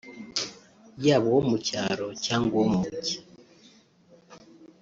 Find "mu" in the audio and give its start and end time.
1.49-1.57, 2.73-2.79